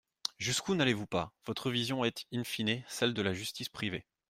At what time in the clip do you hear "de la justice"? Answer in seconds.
3.13-3.69